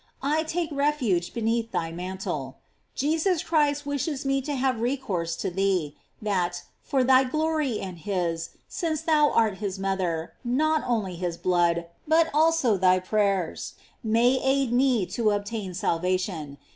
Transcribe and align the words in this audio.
I 0.23 0.41
take 0.41 0.71
refuge 0.71 1.31
beneath 1.31 1.71
thy 1.71 1.91
mantle. 1.91 2.57
Jesus 2.95 3.43
Christ 3.43 3.85
wishes 3.85 4.25
me 4.25 4.41
to 4.41 4.55
have 4.55 4.79
recourse 4.81 5.35
to 5.35 5.51
thee, 5.51 5.95
that, 6.19 6.63
for 6.81 7.03
thy 7.03 7.23
glory 7.23 7.79
and 7.79 7.99
his, 7.99 8.49
since 8.67 9.01
thou 9.01 9.29
art 9.29 9.59
his 9.59 9.77
mother, 9.77 10.33
not 10.43 10.83
only 10.87 11.17
his 11.17 11.37
blood, 11.37 11.85
but 12.07 12.31
also 12.33 12.77
thy 12.77 12.97
prayers, 12.97 13.75
may 14.03 14.41
aid 14.43 14.73
me 14.73 15.05
to 15.05 15.29
obtain 15.29 15.71
salvation. 15.75 16.57